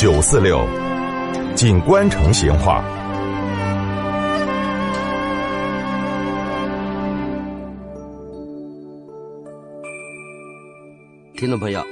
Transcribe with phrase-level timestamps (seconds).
[0.00, 0.66] 九四六，
[1.54, 2.82] 锦官城闲话。
[11.36, 11.84] 听众朋友，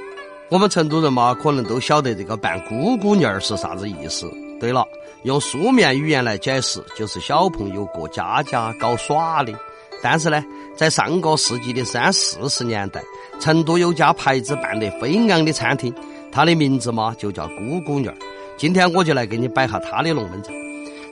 [0.49, 4.27] 我们成都人嘛，可能都晓得这个扮姑姑娘儿是啥子意思。
[4.59, 4.83] 对了，
[5.21, 9.53] 用书面语言来解释，就是小朋友过家家搞耍的。
[10.01, 10.43] 但是呢，
[10.75, 13.03] 在上个世纪的三四十年代，
[13.39, 15.93] 成都有家牌子办得飞昂的餐厅，
[16.31, 18.15] 他的名字嘛就叫姑姑女儿。
[18.57, 20.53] 今天我就来给你摆下它的龙门阵。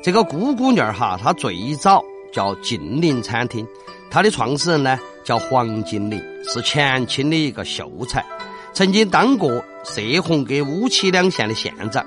[0.04, 3.66] 这个姑姑女儿哈，她最早叫晋陵餐厅，
[4.10, 5.00] 她的创始人呢？
[5.24, 8.26] 叫黄金陵，是前清的一个秀才，
[8.72, 12.06] 曾经当过射洪跟乌七两县的县长。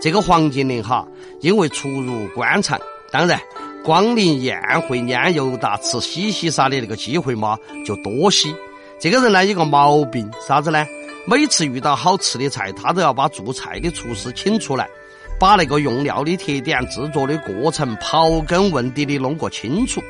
[0.00, 1.06] 这个黄金陵哈，
[1.40, 2.76] 因为出入官场，
[3.12, 3.40] 当然
[3.84, 7.56] 光临宴会、拈油达、吃喜喜啥的那个机会嘛
[7.86, 8.48] 就多些。
[8.98, 10.84] 这个人呢有个毛病，啥子呢？
[11.30, 14.88] 每次遇到好吃的菜，他都要把做菜的厨师请出来，
[15.38, 20.00] 把那个用料的特点、制作的过程刨根问底的弄个清楚。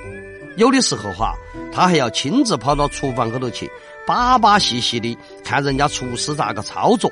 [0.54, 1.34] 有的时候哈，
[1.72, 3.68] 他还要亲自跑到厨房后头去，
[4.06, 7.10] 把把细细的看人家厨师咋个操作。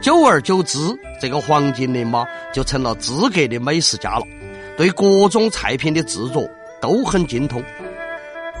[0.00, 0.78] 久而久之，
[1.20, 4.24] 这个黄金陵嘛，就成了资格的美食家了，
[4.78, 6.48] 对各种菜品的制作
[6.80, 7.62] 都很精通。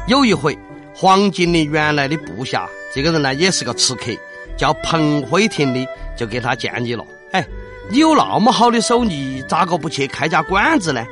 [0.06, 0.54] 有一回，
[0.94, 4.12] 黄金陵原来的部下，这个人呢也是个吃客，
[4.56, 5.86] 叫彭辉庭的，
[6.16, 7.44] 就给他建议了：“哎，
[7.90, 11.06] 你有那么好的手艺，咋个不去开家馆子呢？”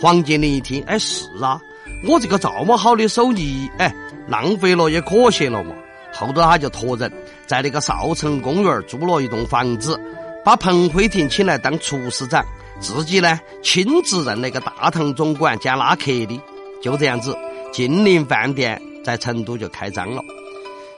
[0.00, 1.60] 黄建林一听：“哎，是啊。”
[2.08, 3.94] 我这个这么好的手艺，哎，
[4.26, 5.74] 浪费了也可惜了嘛。
[6.14, 7.12] 后头他就托人
[7.46, 10.00] 在那个少城公园租了一栋房子，
[10.42, 12.42] 把彭辉庭请来当厨师长，
[12.80, 16.40] 自己呢亲自任那个大堂总管兼拉客的。
[16.82, 17.36] 就这样子，
[17.70, 20.22] 金陵饭店在成都就开张了。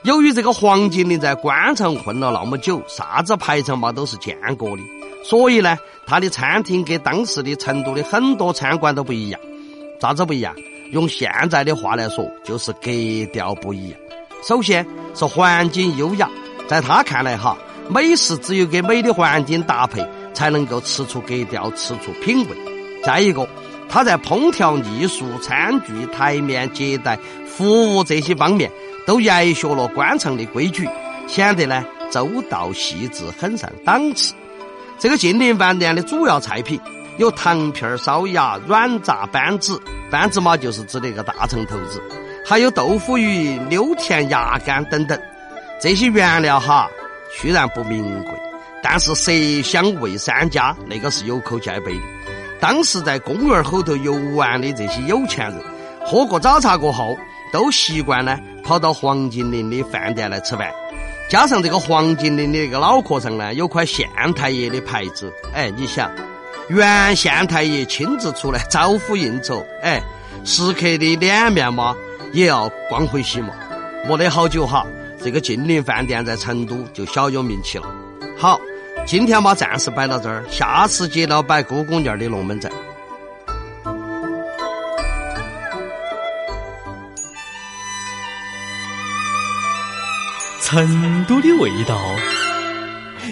[0.03, 4.83] 由于这个黄金陵在官场混了那么久，啥子排场嘛都是见过的，
[5.23, 9.39] 所以呢，他的餐厅跟当时的成都的很多餐馆都不一样。
[10.01, 10.53] 咋子不一样？
[10.91, 12.91] 用现在的话来说，就是格
[13.31, 13.99] 调不一样。
[14.45, 14.85] 首先
[15.15, 16.29] 是环境优雅，
[16.67, 17.57] 在他看来哈，
[17.89, 22.57] 美食只有跟美的环境搭配，才能够吃出格调，吃出品味。
[23.05, 23.47] 再一个，
[23.93, 27.15] 他在烹调艺术、餐具、台面接待、
[27.45, 28.71] 服务这些方面，
[29.05, 30.89] 都研学了官场的规矩，
[31.27, 34.33] 显得呢周到细致，很上档次。
[34.97, 36.81] 这个金陵饭店的主要菜品。
[37.19, 42.01] 有糖片烧鸭、软炸扳子，扳子嘛就是指那个大肠头子，
[42.43, 45.15] 还有豆腐鱼、溜田鸭肝等等。
[45.79, 46.89] 这些原料哈，
[47.31, 48.33] 虽然不名贵，
[48.81, 52.32] 但是色香味三家，那个是有口皆碑的。
[52.63, 55.61] 当时在公园后头游玩的这些有钱人，
[56.05, 57.17] 喝过早茶过后，
[57.51, 60.71] 都习惯呢跑到黄金林的饭店来吃饭。
[61.29, 66.09] 加上这个黄金林的那个脑壳上呢，有块县太爷的牌子，哎，你想。
[66.69, 70.01] 原县太爷亲自出来招呼应酬，哎，
[70.45, 71.93] 食客的脸面嘛
[72.31, 73.49] 也要光辉些嘛。
[74.07, 74.87] 没得好久哈，
[75.21, 77.93] 这个金陵饭店在成都就小有名气了。
[78.37, 78.57] 好，
[79.05, 82.71] 今天把暂时摆到这儿，下次接到摆姑姑娘的龙门阵。
[90.61, 91.95] 成都的味道，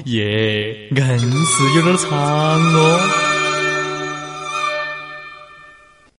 [0.06, 3.31] 耶，硬是有点长哦。